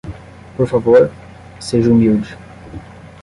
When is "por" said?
0.57-0.67